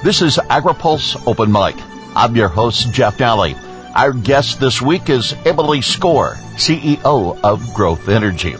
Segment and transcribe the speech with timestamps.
[0.00, 1.74] This is AgriPulse Open Mic.
[2.14, 3.58] I'm your host, Jeff Nalley.
[3.96, 8.52] Our guest this week is Emily Skor, CEO of Growth Energy.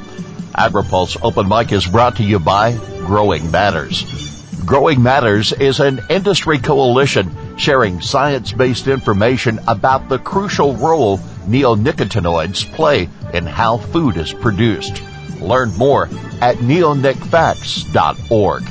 [0.56, 4.03] AgriPulse Open Mic is brought to you by Growing Matters.
[4.66, 13.09] Growing Matters is an industry coalition sharing science-based information about the crucial role neonicotinoids play
[13.32, 15.05] in how food is produced.
[15.41, 16.07] Learn more
[16.41, 18.64] at neonicfacts.org.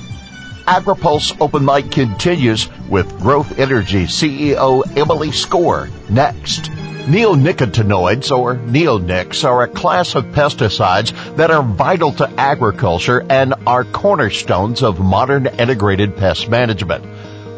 [0.67, 6.63] AgriPulse Open Mic continues with Growth Energy CEO Emily Skor next.
[7.07, 13.85] Neonicotinoids or neonics are a class of pesticides that are vital to agriculture and are
[13.85, 17.05] cornerstones of modern integrated pest management.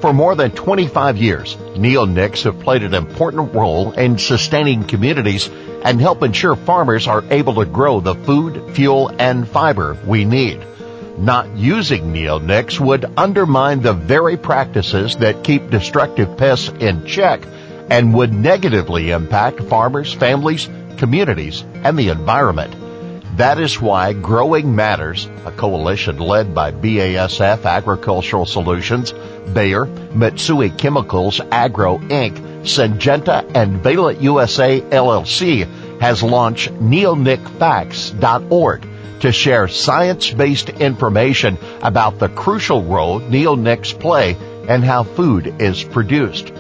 [0.02, 5.50] For more than 25 years, neonics have played an important role in sustaining communities
[5.84, 10.64] and help ensure farmers are able to grow the food, fuel, and fiber we need.
[11.20, 17.42] Not using neonics would undermine the very practices that keep destructive pests in check
[17.90, 22.74] and would negatively impact farmers, families, communities, and the environment.
[23.36, 29.14] That is why Growing Matters, a coalition led by BASF Agricultural Solutions,
[29.54, 35.68] Bayer, Mitsui Chemicals Agro Inc., Syngenta, and Valent USA LLC,
[36.00, 38.89] has launched neonicfacts.org
[39.22, 46.52] to share science-based information about the crucial role neonics play and how food is produced.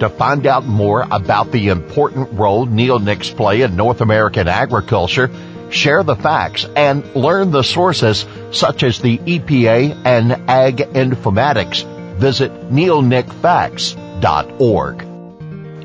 [0.00, 5.30] To find out more about the important role neonics play in North American agriculture,
[5.70, 11.84] share the facts and learn the sources such as the EPA and Ag Informatics,
[12.16, 15.04] visit neonicfacts.org.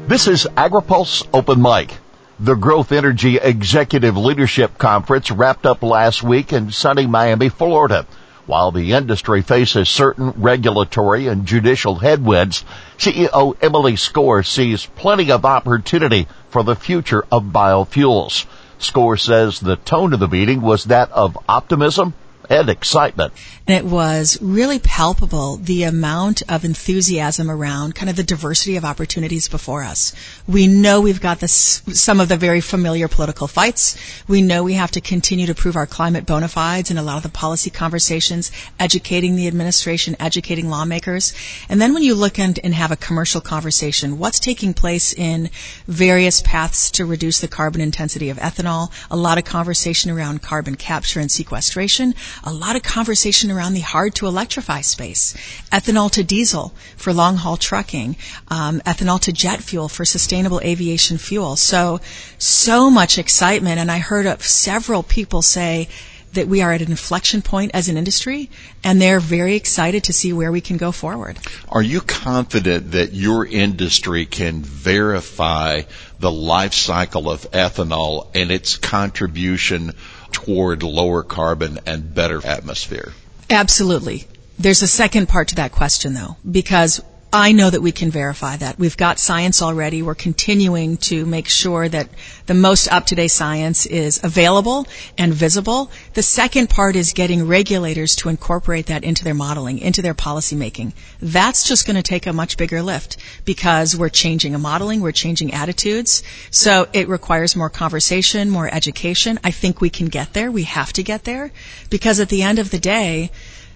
[0.08, 1.98] This is AgriPulse Open Mic.
[2.40, 8.08] The Growth Energy Executive Leadership Conference wrapped up last week in sunny Miami, Florida.
[8.48, 12.66] While the industry faces certain regulatory and judicial headwinds,
[12.98, 18.46] CEO Emily Skor sees plenty of opportunity for the future of biofuels.
[18.80, 22.16] Skor says the tone of the meeting was that of optimism
[22.50, 23.34] and excitement.
[23.66, 29.48] It was really palpable the amount of enthusiasm around kind of the diversity of opportunities
[29.48, 30.14] before us.
[30.48, 33.96] We know we've got this, some of the very familiar political fights.
[34.28, 37.16] We know we have to continue to prove our climate bona fides and a lot
[37.16, 41.34] of the policy conversations, educating the administration, educating lawmakers.
[41.70, 45.50] And then when you look and, and have a commercial conversation, what's taking place in
[45.88, 50.76] various paths to reduce the carbon intensity of ethanol, a lot of conversation around carbon
[50.76, 52.14] capture and sequestration,
[52.44, 55.34] a lot of conversation around the hard to electrify space.
[55.72, 58.16] Ethanol to diesel for long haul trucking,
[58.50, 61.56] um, ethanol to jet fuel for sustainable aviation fuel.
[61.56, 62.00] So,
[62.38, 63.80] so much excitement.
[63.80, 65.88] And I heard of several people say,
[66.34, 68.50] that we are at an inflection point as an industry
[68.84, 71.38] and they're very excited to see where we can go forward.
[71.70, 75.84] Are you confident that your industry can verify
[76.20, 79.94] the life cycle of ethanol and its contribution
[80.34, 83.14] toward lower carbon and better atmosphere?
[83.50, 84.28] Absolutely.
[84.60, 87.02] There's a second part to that question though, because
[87.36, 88.78] I know that we can verify that.
[88.78, 90.04] We've got science already.
[90.04, 92.08] We're continuing to make sure that
[92.46, 94.86] the most up-to-date science is available
[95.18, 95.90] and visible.
[96.14, 100.56] The second part is getting regulators to incorporate that into their modeling, into their policy
[100.56, 100.94] making.
[101.24, 105.12] That's just going to take a much bigger lift because we're changing a modeling, we're
[105.12, 106.22] changing attitudes.
[106.52, 109.40] So it requires more conversation, more education.
[109.44, 110.52] I think we can get there.
[110.52, 111.52] We have to get there
[111.90, 113.32] because at the end of the day,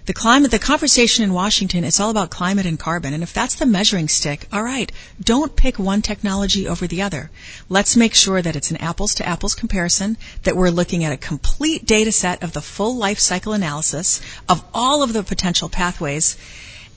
[0.07, 3.13] the climate, the conversation in Washington, it's all about climate and carbon.
[3.13, 4.89] And if that's the measuring stick, all right,
[5.21, 7.29] don't pick one technology over the other.
[7.67, 11.17] Let's make sure that it's an apples to apples comparison, that we're looking at a
[11.17, 16.37] complete data set of the full life cycle analysis of all of the potential pathways.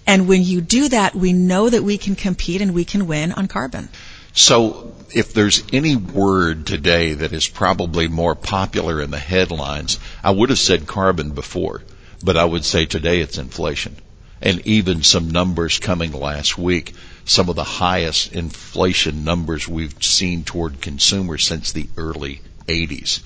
[0.06, 3.32] And when you do that, we know that we can compete and we can win
[3.32, 3.88] on carbon.
[4.34, 10.31] So if there's any word today that is probably more popular in the headlines, I
[10.31, 11.82] would have said carbon before
[12.22, 13.97] but I would say today it's inflation.
[14.42, 16.94] And even some numbers coming last week,
[17.25, 23.20] some of the highest inflation numbers we've seen toward consumers since the early 80s.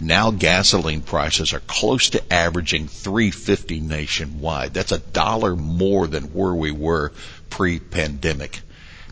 [0.00, 4.74] Now gasoline prices are close to averaging 350 nationwide.
[4.74, 7.12] That's a dollar more than where we were
[7.48, 8.60] pre-pandemic.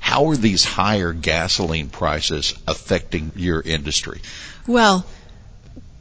[0.01, 4.21] How are these higher gasoline prices affecting your industry?
[4.67, 5.07] Well,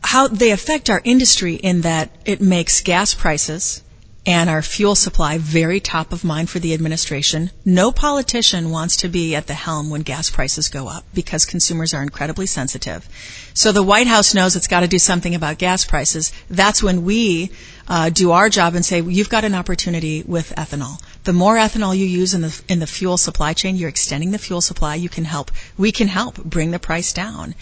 [0.03, 3.81] how they affect our industry in that it makes gas prices
[4.25, 7.51] and our fuel supply very top of mind for the administration.
[7.65, 11.93] No politician wants to be at the helm when gas prices go up because consumers
[11.93, 13.07] are incredibly sensitive.
[13.53, 16.31] So the White House knows it's got to do something about gas prices.
[16.49, 17.51] That's when we
[17.87, 21.01] uh, do our job and say, you've got an opportunity with ethanol.
[21.25, 24.37] The more ethanol you use in the in the fuel supply chain, you're extending the
[24.37, 24.95] fuel supply.
[24.95, 25.51] You can help.
[25.77, 27.55] We can help bring the price down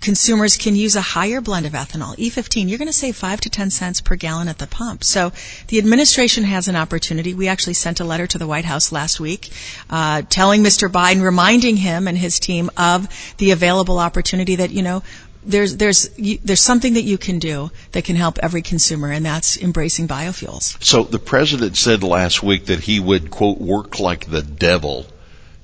[0.00, 3.50] consumers can use a higher blend of ethanol, E15, you're going to save 5 to
[3.50, 5.04] 10 cents per gallon at the pump.
[5.04, 5.32] So
[5.68, 7.34] the administration has an opportunity.
[7.34, 9.50] We actually sent a letter to the White House last week
[9.90, 10.88] uh, telling Mr.
[10.88, 13.08] Biden, reminding him and his team of
[13.38, 15.02] the available opportunity that, you know,
[15.44, 19.56] there's there's there's something that you can do that can help every consumer, and that's
[19.56, 20.82] embracing biofuels.
[20.84, 25.06] So the president said last week that he would quote work like the devil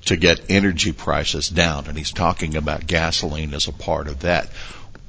[0.05, 1.87] to get energy prices down.
[1.87, 4.49] And he's talking about gasoline as a part of that.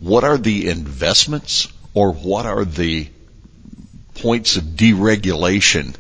[0.01, 3.09] What are the investments or what are the
[4.15, 5.95] points of deregulation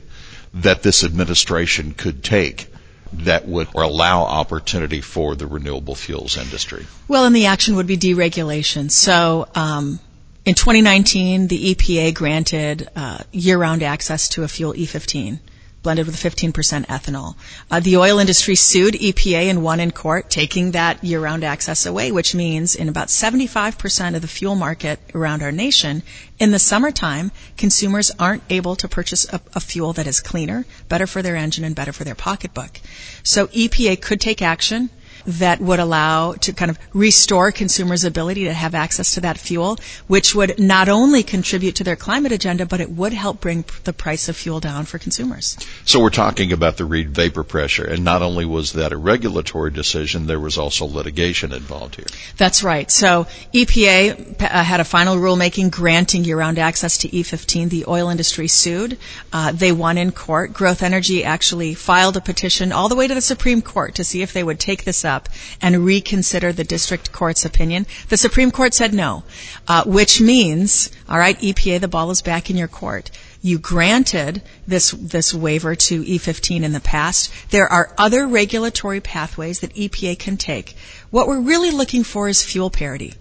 [0.54, 2.72] that this administration could take
[3.12, 6.86] that would or allow opportunity for the renewable fuels industry?
[7.08, 8.90] Well, and the action would be deregulation.
[8.90, 10.00] So, um,
[10.44, 15.40] in 2019, the EPA granted uh, year-round access to a fuel E15
[15.86, 16.52] blended with 15%
[16.86, 17.36] ethanol.
[17.70, 22.10] Uh, the oil industry sued EPA and won in court, taking that year-round access away,
[22.10, 26.02] which means in about 75% of the fuel market around our nation,
[26.40, 31.06] in the summertime, consumers aren't able to purchase a, a fuel that is cleaner, better
[31.06, 32.80] for their engine, and better for their pocketbook.
[33.22, 34.90] So EPA could take action
[35.26, 39.78] that would allow to kind of restore consumers' ability to have access to that fuel,
[40.06, 43.92] which would not only contribute to their climate agenda, but it would help bring the
[43.92, 45.56] price of fuel down for consumers.
[45.84, 49.70] So we're talking about the Reid vapor pressure, and not only was that a regulatory
[49.70, 52.06] decision, there was also litigation involved here.
[52.36, 52.90] That's right.
[52.90, 57.70] So EPA uh, had a final rulemaking granting year-round access to E15.
[57.70, 58.98] The oil industry sued.
[59.32, 60.52] Uh, they won in court.
[60.52, 64.22] Growth Energy actually filed a petition all the way to the Supreme Court to see
[64.22, 65.28] if they would take this up up
[65.62, 67.86] and reconsider the district court's opinion.
[68.08, 69.24] The Supreme Court said no,
[69.66, 73.10] uh, which means, all right, EPA, the ball is back in your court.
[73.42, 77.32] You granted this this waiver to E15 in the past.
[77.50, 80.76] There are other regulatory pathways that EPA can take.
[81.10, 83.14] What we're really looking for is fuel parity.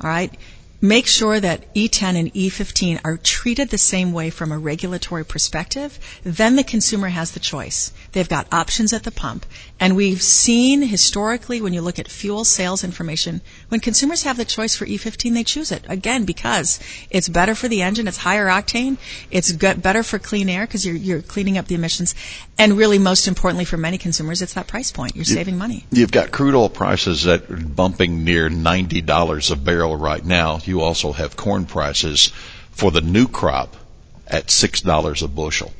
[0.00, 0.32] All right
[0.82, 5.96] make sure that E10 and E15 are treated the same way from a regulatory perspective,
[6.24, 7.92] then the consumer has the choice.
[8.10, 9.46] They've got options at the pump.
[9.78, 14.44] And we've seen historically when you look at fuel sales information, when consumers have the
[14.44, 15.84] choice for E15, they choose it.
[15.88, 16.80] Again, because
[17.10, 18.96] it's better for the engine, it's higher octane,
[19.30, 22.16] it's better for clean air because you're, you're cleaning up the emissions.
[22.58, 25.14] And really, most importantly for many consumers, it's that price point.
[25.14, 25.86] You're saving money.
[25.92, 30.71] You've got crude oil prices that are bumping near $90 a barrel right now you
[30.80, 32.32] also have corn prices
[32.70, 33.76] for the new crop
[34.26, 35.72] at $6 a bushel.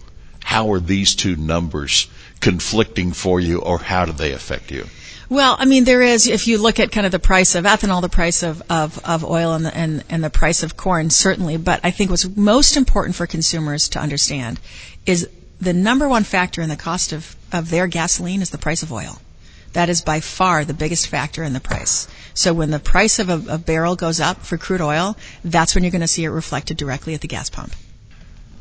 [0.45, 2.09] How are these two numbers
[2.41, 4.87] conflicting for you or how do they affect you?
[5.29, 8.03] Well, I mean, there is, if you look at kind of the price of ethanol,
[8.03, 11.57] the price of, of, of oil, and the, and, and the price of corn, certainly.
[11.57, 14.61] But I think what's most important for consumers to understand
[15.07, 15.27] is
[15.59, 18.93] the number one factor in the cost of, of their gasoline is the price of
[18.93, 19.23] oil.
[19.73, 22.07] That is by far the biggest factor in the price.
[22.35, 25.85] So when the price of a, a barrel goes up for crude oil, that's when
[25.85, 27.75] you're going to see it reflected directly at the gas pump.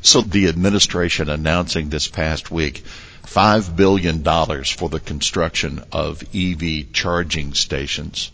[0.00, 2.84] So the administration announcing this past week
[3.26, 8.30] $5 billion for the construction of EV charging stations.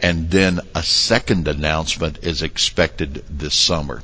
[0.00, 4.02] And then a second announcement is expected this summer.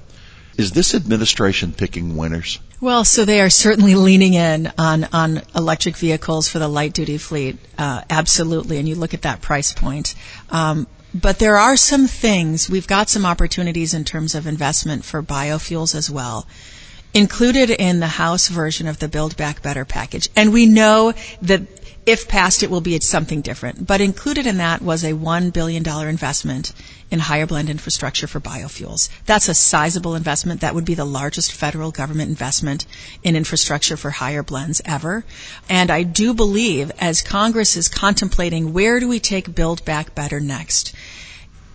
[0.56, 2.58] Is this administration picking winners?
[2.80, 7.18] Well, so they are certainly leaning in on, on electric vehicles for the light duty
[7.18, 8.78] fleet, uh, absolutely.
[8.78, 10.14] And you look at that price point.
[10.50, 15.22] Um, but there are some things, we've got some opportunities in terms of investment for
[15.22, 16.46] biofuels as well
[17.14, 20.28] included in the House version of the Build Back Better package.
[20.34, 21.62] And we know that
[22.06, 23.86] if passed, it will be something different.
[23.86, 26.72] But included in that was a $1 billion investment
[27.10, 29.08] in higher blend infrastructure for biofuels.
[29.24, 30.60] That's a sizable investment.
[30.60, 32.84] That would be the largest federal government investment
[33.22, 35.24] in infrastructure for higher blends ever.
[35.68, 40.40] And I do believe as Congress is contemplating where do we take Build Back Better
[40.40, 40.94] next,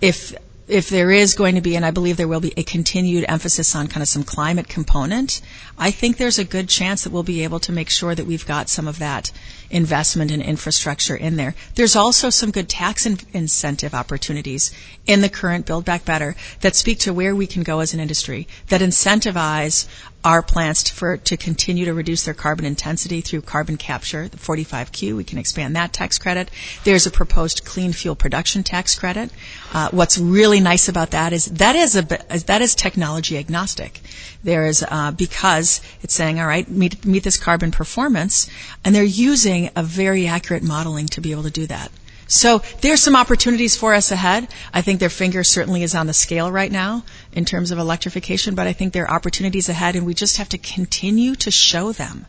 [0.01, 0.36] if
[0.70, 3.76] if there is going to be, and I believe there will be, a continued emphasis
[3.76, 5.42] on kind of some climate component,
[5.78, 8.46] I think there's a good chance that we'll be able to make sure that we've
[8.46, 9.32] got some of that
[9.72, 11.56] investment in infrastructure in there.
[11.76, 14.72] There's also some good tax in- incentive opportunities
[15.06, 18.00] in the current Build Back Better that speak to where we can go as an
[18.00, 19.88] industry that incentivize
[20.24, 24.38] our plants to, for, to continue to reduce their carbon intensity through carbon capture, the
[24.38, 25.16] 45Q.
[25.16, 26.52] We can expand that tax credit.
[26.84, 29.32] There's a proposed clean fuel production tax credit.
[29.74, 34.02] Uh, what's really nice about that is that is a that is technology agnostic.
[34.44, 38.50] There is uh, because it's saying, all right, meet meet this carbon performance,
[38.84, 41.92] and they're using a very accurate modeling to be able to do that.
[42.28, 44.48] So there's some opportunities for us ahead.
[44.72, 48.54] I think their finger certainly is on the scale right now in terms of electrification,
[48.54, 51.92] but I think there are opportunities ahead and we just have to continue to show
[51.92, 52.28] them.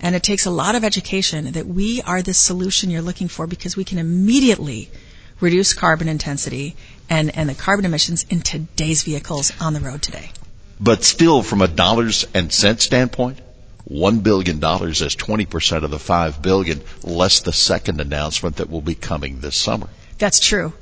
[0.00, 3.46] And it takes a lot of education that we are the solution you're looking for
[3.46, 4.90] because we can immediately
[5.40, 6.76] reduce carbon intensity
[7.08, 10.30] and, and the carbon emissions in today's vehicles on the road today.
[10.78, 13.38] But still, from a dollars and cents standpoint,
[13.84, 18.80] one billion dollars is 20% of the five billion, less the second announcement that will
[18.80, 19.88] be coming this summer.
[20.18, 20.72] That's true.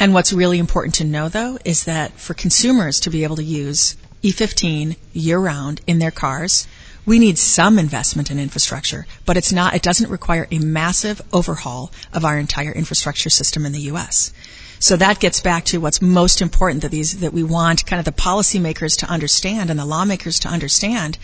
[0.00, 3.44] And what's really important to know though is that for consumers to be able to
[3.44, 6.66] use E15 year round in their cars,
[7.06, 11.90] we need some investment in infrastructure, but it's not, it doesn't require a massive overhaul
[12.12, 14.32] of our entire infrastructure system in the U.S.
[14.80, 18.04] So that gets back to what's most important that these, that we want kind of
[18.04, 21.18] the policymakers to understand and the lawmakers to understand.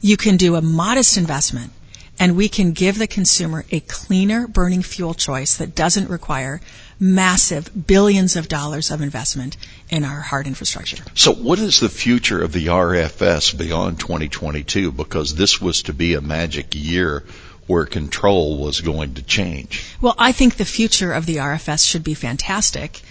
[0.00, 1.72] You can do a modest investment
[2.18, 6.60] and we can give the consumer a cleaner burning fuel choice that doesn't require
[7.00, 9.56] massive billions of dollars of investment
[9.88, 11.02] in our hard infrastructure.
[11.14, 14.92] So what is the future of the RFS beyond 2022?
[14.92, 17.24] Because this was to be a magic year
[17.66, 19.84] where control was going to change.
[20.00, 23.02] Well, I think the future of the RFS should be fantastic.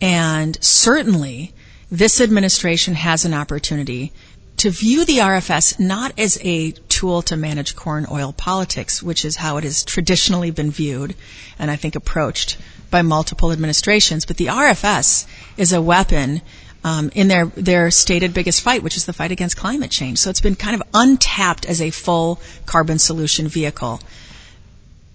[0.00, 1.54] And certainly
[1.90, 4.12] this administration has an opportunity
[4.58, 9.36] to view the RFS not as a tool to manage corn oil politics, which is
[9.36, 11.14] how it has traditionally been viewed
[11.58, 12.58] and I think approached
[12.90, 16.42] by multiple administrations, but the RFS is a weapon
[16.84, 20.18] um, in their their stated biggest fight, which is the fight against climate change.
[20.18, 24.00] So it's been kind of untapped as a full carbon solution vehicle.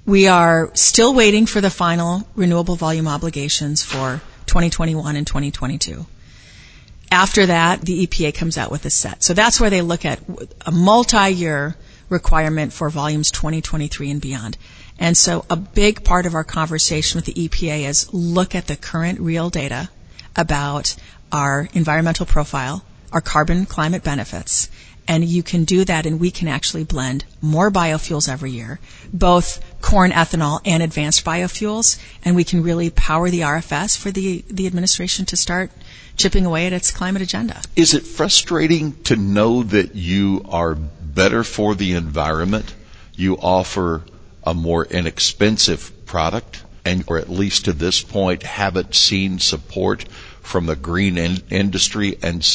[0.05, 6.05] We are still waiting for the final renewable volume obligations for 2021 and 2022.
[7.11, 9.23] After that, the EPA comes out with a set.
[9.23, 10.19] So that's where they look at
[10.65, 11.75] a multi-year
[12.09, 14.57] requirement for volumes 2023 and beyond.
[14.99, 18.75] And so a big part of our conversation with the EPA is look at the
[18.75, 19.89] current real data
[20.35, 20.95] about
[21.31, 24.69] our environmental profile, our carbon climate benefits,
[25.07, 28.79] and you can do that and we can actually blend more biofuels every year,
[29.13, 34.43] both corn ethanol and advanced biofuels, and we can really power the RFS for the,
[34.49, 35.71] the administration to start
[36.17, 37.61] chipping away at its climate agenda.
[37.75, 42.73] Is it frustrating to know that you are better for the environment?
[43.13, 44.03] You offer
[44.43, 50.05] a more inexpensive product and or at least to this point haven't seen support
[50.47, 52.47] from the green in- industry and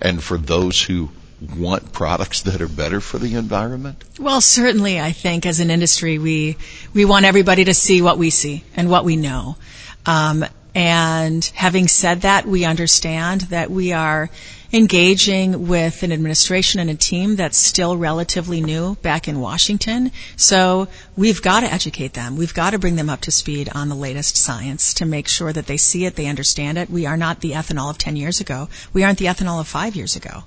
[0.00, 1.08] and for those who
[1.56, 4.02] want products that are better for the environment?
[4.18, 6.56] Well, certainly I think as an industry we
[6.92, 9.56] we want everybody to see what we see and what we know.
[10.04, 14.28] Um, and having said that, we understand that we are
[14.72, 20.10] engaging with an administration and a team that's still relatively new back in Washington.
[20.36, 22.36] So we've got to educate them.
[22.36, 25.52] We've got to bring them up to speed on the latest science to make sure
[25.52, 26.90] that they see it, they understand it.
[26.90, 28.68] We are not the ethanol of 10 years ago.
[28.92, 30.44] We aren't the ethanol of five years ago.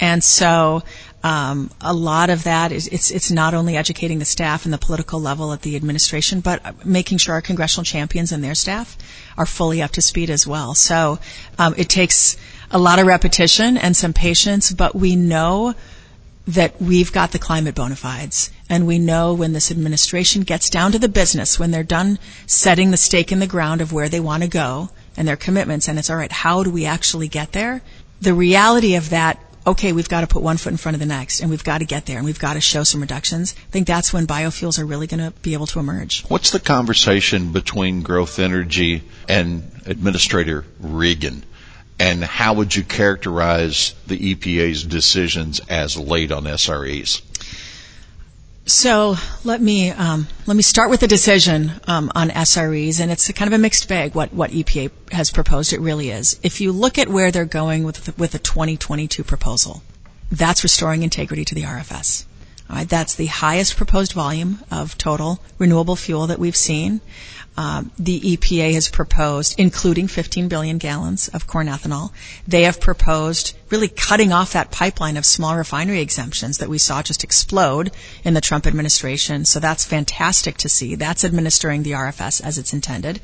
[0.00, 0.82] And so
[1.24, 4.78] um, a lot of that is it's it's not only educating the staff and the
[4.78, 8.96] political level at the administration, but making sure our congressional champions and their staff
[9.36, 10.74] are fully up to speed as well.
[10.74, 11.18] So
[11.58, 12.36] um, it takes
[12.70, 15.74] a lot of repetition and some patience, but we know
[16.48, 18.50] that we've got the climate bona fides.
[18.70, 22.90] And we know when this administration gets down to the business, when they're done setting
[22.90, 25.98] the stake in the ground of where they want to go and their commitments, and
[25.98, 27.82] it's all right, how do we actually get there?
[28.20, 31.06] The reality of that, okay, we've got to put one foot in front of the
[31.06, 33.54] next, and we've got to get there, and we've got to show some reductions.
[33.56, 36.24] I think that's when biofuels are really going to be able to emerge.
[36.28, 41.44] What's the conversation between Growth Energy and Administrator Regan?
[41.98, 47.22] And how would you characterize the EPA's decisions as late on SREs?
[48.66, 53.32] So let me um, let me start with the decision um, on SREs, and it's
[53.32, 54.14] kind of a mixed bag.
[54.14, 56.38] What what EPA has proposed, it really is.
[56.42, 59.82] If you look at where they're going with the, with the 2022 proposal,
[60.30, 62.26] that's restoring integrity to the RFS.
[62.68, 67.00] All right, that's the highest proposed volume of total renewable fuel that we've seen
[67.58, 72.12] um, the EPA has proposed, including 15 billion gallons of corn ethanol.
[72.46, 77.02] They have proposed really cutting off that pipeline of small refinery exemptions that we saw
[77.02, 77.90] just explode
[78.22, 79.44] in the Trump administration.
[79.44, 80.94] So that's fantastic to see.
[80.94, 83.20] That's administering the RFS as it's intended.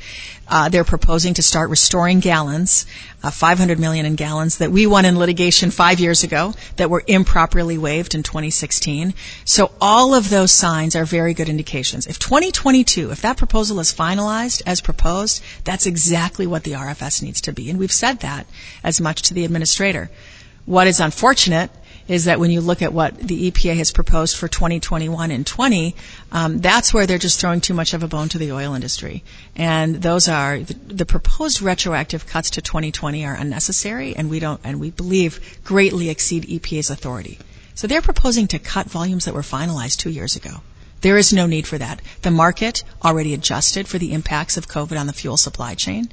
[0.48, 2.86] Uh, they're proposing to start restoring gallons,
[3.22, 7.04] uh, 500 million in gallons that we won in litigation five years ago that were
[7.06, 9.14] improperly waived in 2016.
[9.44, 12.06] So all of those signs are very good indications.
[12.06, 13.92] If 2022, if that proposal is
[14.66, 17.70] as proposed, that's exactly what the RFS needs to be.
[17.70, 18.46] And we've said that
[18.82, 20.10] as much to the administrator.
[20.66, 21.70] What is unfortunate
[22.06, 25.94] is that when you look at what the EPA has proposed for 2021 and 20,
[26.32, 29.22] um, that's where they're just throwing too much of a bone to the oil industry.
[29.56, 34.60] And those are the, the, proposed retroactive cuts to 2020 are unnecessary, and we don't,
[34.64, 37.38] and we believe greatly exceed EPA's authority.
[37.74, 40.60] So they're proposing to cut volumes that were finalized two years ago.
[41.04, 42.00] There is no need for that.
[42.22, 46.08] The market already adjusted for the impacts of COVID on the fuel supply chain.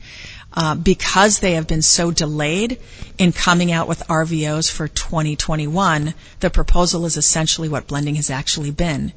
[0.52, 2.78] Uh, because they have been so delayed
[3.18, 8.70] in coming out with RVOs for 2021, the proposal is essentially what blending has actually
[8.70, 9.14] been,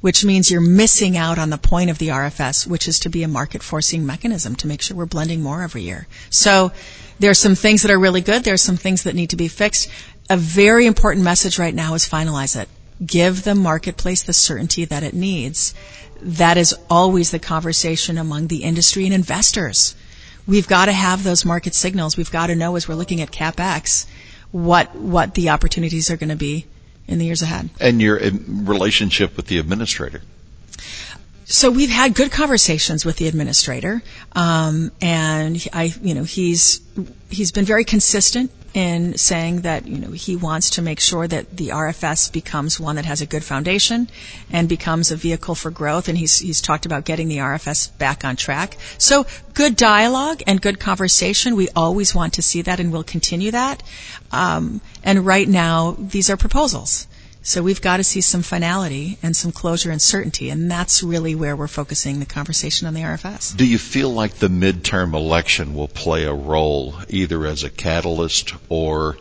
[0.00, 3.22] which means you're missing out on the point of the RFS, which is to be
[3.22, 6.06] a market forcing mechanism to make sure we're blending more every year.
[6.30, 6.72] So
[7.18, 8.42] there are some things that are really good.
[8.42, 9.90] There are some things that need to be fixed.
[10.30, 12.70] A very important message right now is finalize it.
[13.04, 15.74] Give the marketplace the certainty that it needs.
[16.20, 19.94] That is always the conversation among the industry and investors
[20.50, 22.16] we've got to have those market signals.
[22.16, 24.06] We've got to know as we're looking at capex
[24.50, 26.66] what what the opportunities are going to be
[27.06, 27.70] in the years ahead.
[27.80, 30.22] And your relationship with the administrator.
[31.44, 34.02] So we've had good conversations with the administrator,
[34.32, 36.80] um, and I, you know, he's
[37.28, 41.56] he's been very consistent in saying that you know he wants to make sure that
[41.56, 44.08] the RFS becomes one that has a good foundation
[44.50, 46.08] and becomes a vehicle for growth.
[46.08, 48.76] And he's he's talked about getting the RFS back on track.
[48.98, 51.56] So good dialogue and good conversation.
[51.56, 53.82] We always want to see that, and we'll continue that.
[54.30, 57.08] Um, and right now, these are proposals.
[57.42, 61.34] So we've got to see some finality and some closure and certainty, and that's really
[61.34, 63.56] where we're focusing the conversation on the RFS.
[63.56, 68.52] Do you feel like the midterm election will play a role either as a catalyst
[68.68, 69.16] or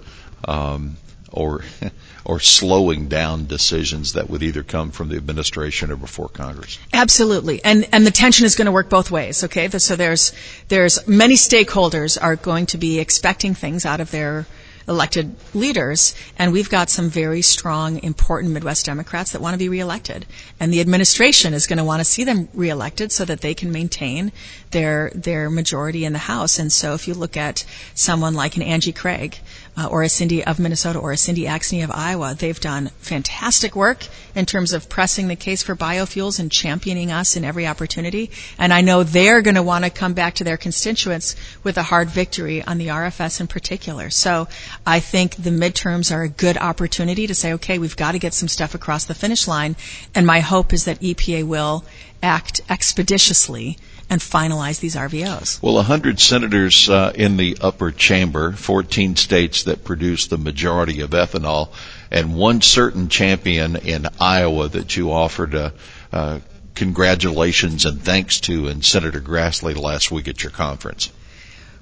[0.46, 0.98] um,
[1.32, 1.64] or
[2.26, 6.78] or slowing down decisions that would either come from the administration or before Congress?
[6.92, 9.46] Absolutely, and and the tension is going to work both ways.
[9.46, 10.34] Okay, so there's
[10.68, 14.46] there's many stakeholders are going to be expecting things out of their
[14.90, 19.70] elected leaders, and we've got some very strong, important Midwest Democrats that want to be
[19.70, 20.26] reelected.
[20.60, 23.72] And the administration is going to want to see them reelected so that they can
[23.72, 24.32] maintain
[24.72, 26.60] their their majority in the House.
[26.60, 29.40] And so, if you look at someone like an Angie Craig,
[29.78, 32.36] uh, or a Cindy of Minnesota or a Cindy Axne of Iowa.
[32.38, 37.36] They've done fantastic work in terms of pressing the case for biofuels and championing us
[37.36, 38.32] in every opportunity.
[38.58, 41.84] And I know they're going to want to come back to their constituents with a
[41.84, 44.10] hard victory on the RFS in particular.
[44.10, 44.48] So
[44.86, 48.34] I think the midterms are a good opportunity to say, okay, we've got to get
[48.34, 49.76] some stuff across the finish line.
[50.14, 51.86] And my hope is that EPA will
[52.22, 53.78] act expeditiously
[54.10, 55.62] and finalize these RVOs.
[55.62, 61.12] Well, 100 senators uh, in the upper chamber, 14 states that produce the majority of
[61.12, 61.70] ethanol,
[62.10, 65.74] and one certain champion in Iowa that you offered a,
[66.12, 66.40] uh,
[66.74, 71.12] congratulations and thanks to in Senator Grassley last week at your conference.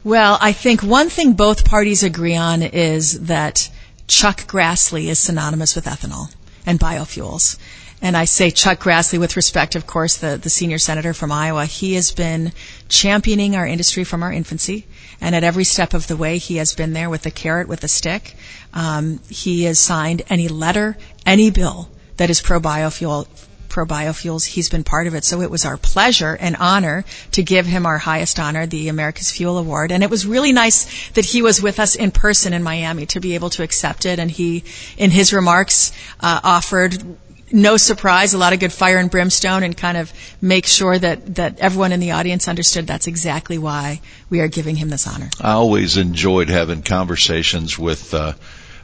[0.04, 3.70] Well, I think one thing both parties agree on is that
[4.08, 6.34] Chuck Grassley is synonymous with ethanol
[6.66, 7.58] and biofuels.
[8.02, 11.66] And I say Chuck Grassley with respect, of course, the, the senior senator from Iowa.
[11.66, 12.52] He has been
[12.90, 14.86] championing our industry from our infancy.
[15.20, 17.84] And at every step of the way, he has been there with a carrot, with
[17.84, 18.36] a stick.
[18.74, 23.28] Um, he has signed any letter, any bill that is pro biofuel,
[23.68, 24.46] pro biofuels.
[24.46, 25.26] He's been part of it.
[25.26, 29.32] So it was our pleasure and honor to give him our highest honor, the America's
[29.32, 29.92] Fuel Award.
[29.92, 33.20] And it was really nice that he was with us in person in Miami to
[33.20, 34.20] be able to accept it.
[34.20, 34.64] And he,
[34.98, 37.04] in his remarks, uh, offered
[37.52, 41.36] no surprise, a lot of good fire and brimstone, and kind of make sure that,
[41.36, 45.30] that everyone in the audience understood that's exactly why we are giving him this honor.
[45.42, 48.34] I always enjoyed having conversations with uh,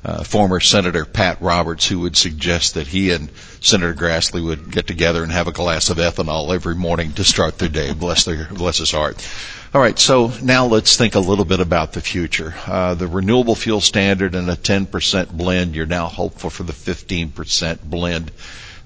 [0.06, 3.30] uh, former Senator Pat Roberts, who would suggest that he and
[3.62, 7.58] Senator Grassley would get together and have a glass of ethanol every morning to start
[7.58, 7.94] their day.
[7.94, 9.26] bless their bless his heart.
[9.74, 12.54] All right, so now let's think a little bit about the future.
[12.68, 15.74] Uh, the renewable fuel standard and a 10% blend.
[15.74, 18.32] You're now hopeful for the 15% blend.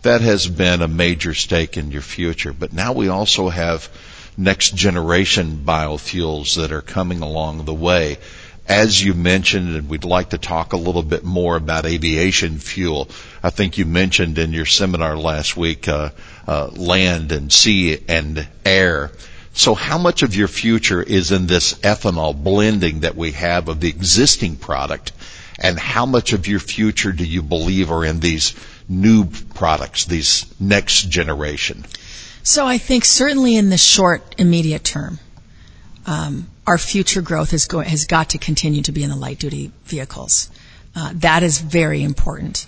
[0.03, 2.53] That has been a major stake in your future.
[2.53, 3.89] But now we also have
[4.37, 8.19] next generation biofuels that are coming along the way.
[8.65, 13.09] As you mentioned, and we'd like to talk a little bit more about aviation fuel.
[13.43, 16.11] I think you mentioned in your seminar last week, uh,
[16.47, 19.11] uh, land and sea and air.
[19.57, 23.79] So how much of your future is in this ethanol blending that we have of
[23.79, 25.13] the existing product?
[25.57, 28.53] And how much of your future do you believe are in these
[28.87, 31.85] new products, these next generation?
[32.43, 35.17] So I think certainly in the short, immediate term,
[36.05, 39.39] um, our future growth is go- has got to continue to be in the light
[39.39, 40.51] duty vehicles.
[40.95, 42.67] Uh, that is very important.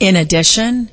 [0.00, 0.88] In addition,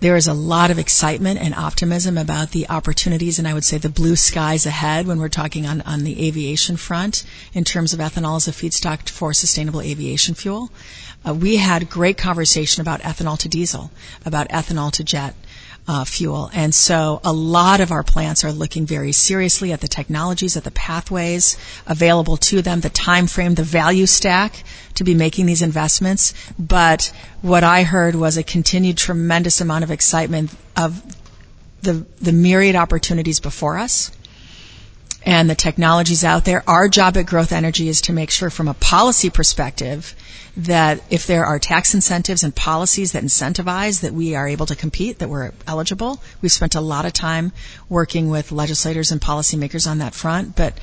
[0.00, 3.78] there is a lot of excitement and optimism about the opportunities and I would say
[3.78, 8.00] the blue skies ahead when we're talking on, on the aviation front in terms of
[8.00, 10.70] ethanol as a feedstock for sustainable aviation fuel.
[11.26, 13.90] Uh, we had great conversation about ethanol to diesel,
[14.24, 15.34] about ethanol to jet
[15.90, 16.48] uh, fuel.
[16.54, 20.62] And so a lot of our plants are looking very seriously at the technologies, at
[20.62, 24.62] the pathways available to them, the time frame, the value stack
[24.94, 26.32] to be making these investments.
[26.56, 31.02] But what I heard was a continued tremendous amount of excitement of
[31.82, 34.12] the, the myriad opportunities before us
[35.22, 36.62] and the technologies out there.
[36.66, 40.14] Our job at Growth Energy is to make sure from a policy perspective
[40.56, 44.76] that if there are tax incentives and policies that incentivize that we are able to
[44.76, 46.20] compete, that we're eligible.
[46.42, 47.52] We've spent a lot of time
[47.88, 50.56] working with legislators and policymakers on that front.
[50.56, 50.78] But,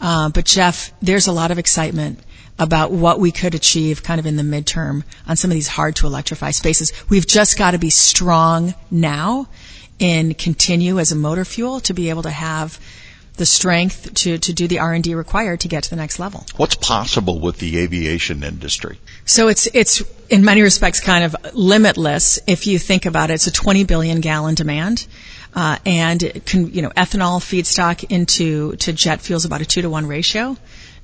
[0.00, 2.20] uh, but Jeff, there's a lot of excitement
[2.58, 5.96] about what we could achieve kind of in the midterm on some of these hard
[5.96, 6.92] to electrify spaces.
[7.08, 9.48] We've just got to be strong now
[9.98, 12.78] and continue as a motor fuel to be able to have
[13.40, 16.44] the strength to, to do the R&D required to get to the next level.
[16.58, 18.98] What's possible with the aviation industry?
[19.24, 23.34] So it's, it's in many respects kind of limitless if you think about it.
[23.34, 25.06] It's a 20 billion gallon demand.
[25.54, 29.80] Uh, and can, you know, ethanol feedstock into to jet fuel is about a two
[29.80, 30.54] to one ratio.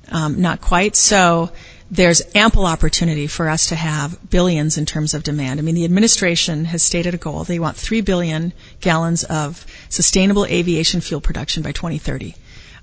[0.09, 0.95] Um, not quite.
[0.95, 1.51] So
[1.89, 5.59] there's ample opportunity for us to have billions in terms of demand.
[5.59, 7.43] I mean, the administration has stated a goal.
[7.43, 12.35] They want 3 billion gallons of sustainable aviation fuel production by 2030.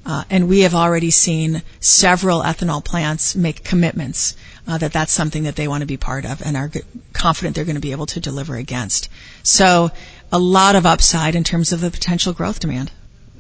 [0.07, 4.37] Uh, and we have already seen several ethanol plants make commitments
[4.67, 7.55] uh, that that's something that they want to be part of and are g- confident
[7.55, 9.09] they're going to be able to deliver against.
[9.43, 9.91] So
[10.31, 12.91] a lot of upside in terms of the potential growth demand.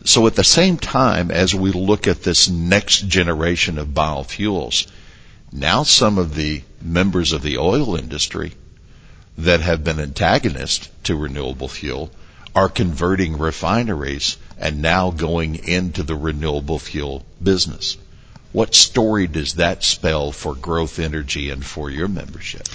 [0.05, 4.87] So at the same time as we look at this next generation of biofuels,
[5.55, 8.53] now some of the members of the oil industry
[9.38, 12.11] that have been antagonists to renewable fuel
[12.57, 17.97] are converting refineries and now going into the renewable fuel business.
[18.55, 22.69] What story does that spell for growth energy and for your membership?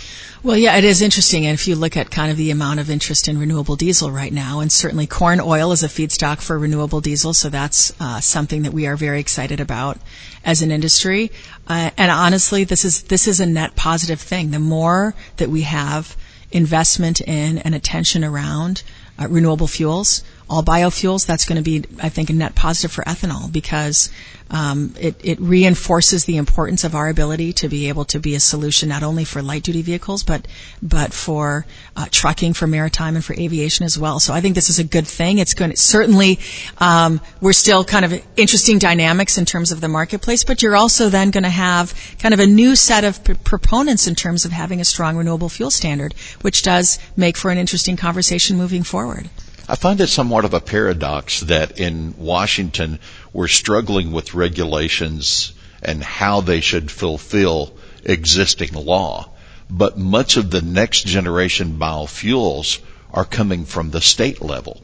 [0.43, 1.45] Well, yeah, it is interesting.
[1.45, 4.33] And if you look at kind of the amount of interest in renewable diesel right
[4.33, 8.63] now, and certainly corn oil is a feedstock for renewable diesel, so that's uh, something
[8.63, 9.97] that we are very excited about
[10.43, 11.31] as an industry.
[11.65, 14.51] Uh, and honestly, this is this is a net positive thing.
[14.51, 16.17] The more that we have
[16.51, 18.83] investment in and attention around
[19.17, 23.03] uh, renewable fuels, all biofuels, that's going to be, I think, a net positive for
[23.03, 24.09] ethanol because
[24.51, 28.39] um, it, it, reinforces the importance of our ability to be able to be a
[28.39, 30.47] solution not only for light duty vehicles but
[30.81, 34.19] but for uh, trucking, for maritime, and for aviation as well.
[34.19, 35.37] So I think this is a good thing.
[35.37, 36.39] It's going to certainly
[36.79, 41.09] um, we're still kind of interesting dynamics in terms of the marketplace, but you're also
[41.09, 44.81] then going to have kind of a new set of proponents in terms of having
[44.81, 49.29] a strong renewable fuel standard, which does make for an interesting conversation moving forward.
[49.69, 52.97] I find it somewhat of a paradox that in Washington
[53.31, 55.53] we're struggling with regulations
[55.83, 59.29] and how they should fulfill existing law.
[59.69, 62.79] But much of the next generation biofuels
[63.13, 64.81] are coming from the state level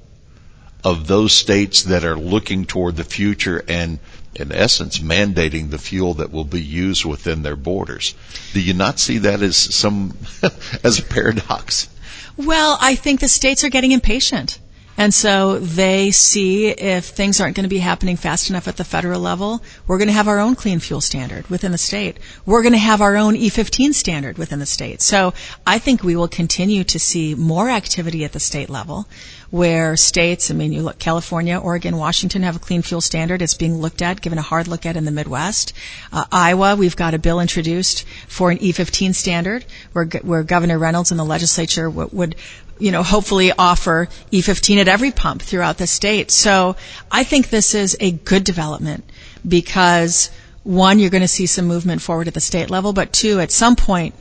[0.84, 3.98] of those states that are looking toward the future and
[4.36, 8.13] in essence mandating the fuel that will be used within their borders.
[8.54, 10.15] Do you not see that as some
[10.84, 11.89] as a paradox?
[12.38, 14.60] Well, I think the states are getting impatient.
[14.98, 18.84] And so they see if things aren't going to be happening fast enough at the
[18.84, 22.18] federal level, we're going to have our own clean fuel standard within the state.
[22.46, 25.02] We're going to have our own E15 standard within the state.
[25.02, 25.34] So
[25.68, 29.08] I think we will continue to see more activity at the state level
[29.52, 33.42] where states, I mean, you look, California, Oregon, Washington have a clean fuel standard.
[33.42, 35.74] It's being looked at, given a hard look at in the Midwest.
[36.12, 41.12] Uh, Iowa, we've got a bill introduced for an E15 standard where, where Governor Reynolds
[41.12, 42.36] and the legislature w- would
[42.80, 46.32] you know, hopefully offer E15 at every pump throughout the state.
[46.32, 46.76] So
[47.12, 49.10] I think this is a good development
[49.48, 50.30] because
[50.64, 53.52] one, you're going to see some movement forward at the state level, but two, at
[53.52, 54.16] some point,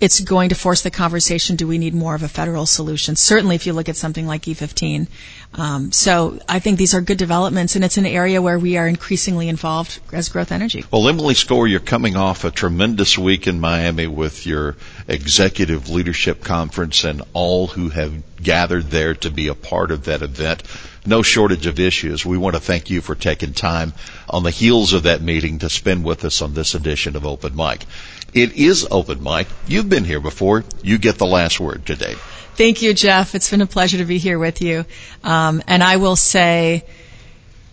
[0.00, 3.16] it's going to force the conversation, do we need more of a federal solution?
[3.16, 5.06] Certainly if you look at something like E15.
[5.54, 8.88] Um, so I think these are good developments, and it's an area where we are
[8.88, 10.84] increasingly involved as Growth Energy.
[10.90, 16.42] Well, Emily Skor, you're coming off a tremendous week in Miami with your executive leadership
[16.42, 20.62] conference and all who have gathered there to be a part of that event
[21.06, 22.26] no shortage of issues.
[22.26, 23.92] We want to thank you for taking time
[24.28, 27.56] on the heels of that meeting to spend with us on this edition of Open
[27.56, 27.86] Mic.
[28.32, 29.48] It is open mic.
[29.66, 30.64] You've been here before.
[30.82, 32.14] You get the last word today.
[32.54, 33.34] Thank you, Jeff.
[33.34, 34.84] It's been a pleasure to be here with you.
[35.24, 36.84] Um, and I will say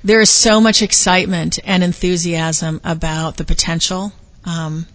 [0.04, 4.14] there is so much excitement and enthusiasm about the potential.
[4.46, 4.88] Um,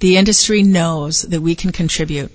[0.00, 2.32] the industry knows that we can contribute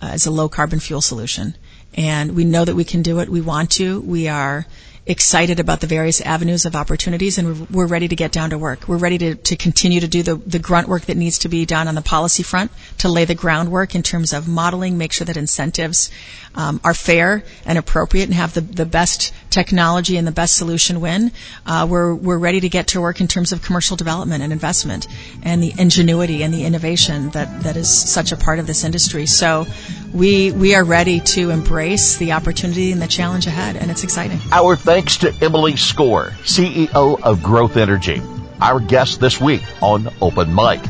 [0.00, 1.54] uh, as a low carbon fuel solution.
[1.96, 3.28] And we know that we can do it.
[3.28, 4.00] We want to.
[4.00, 4.66] We are
[5.06, 8.88] excited about the various avenues of opportunities and we're, ready to get down to work.
[8.88, 11.64] We're ready to, to continue to do the, the grunt work that needs to be
[11.64, 15.24] done on the policy front to lay the groundwork in terms of modeling, make sure
[15.24, 16.10] that incentives
[16.56, 21.00] um, are fair and appropriate and have the, the best technology and the best solution
[21.00, 21.32] win,
[21.64, 25.08] uh, we're we're ready to get to work in terms of commercial development and investment
[25.42, 29.24] and the ingenuity and the innovation that that is such a part of this industry.
[29.24, 29.66] So
[30.12, 34.38] we we are ready to embrace the opportunity and the challenge ahead, and it's exciting.
[34.52, 38.20] Our thanks to Emily Skor, CEO of Growth Energy,
[38.60, 40.80] our guest this week on Open Mic.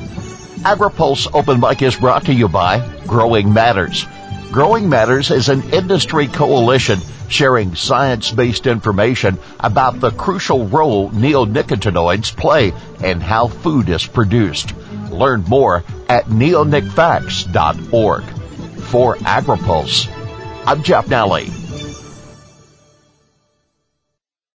[0.67, 4.07] AgriPulse Open Mic is brought to you by Growing Matters.
[4.51, 12.73] Growing Matters is an industry coalition sharing science-based information about the crucial role neonicotinoids play
[13.03, 14.73] in how food is produced.
[15.11, 18.25] Learn more at neonicfacts.org.
[18.85, 20.09] For AgriPulse,
[20.67, 21.66] I'm Jeff Nalley.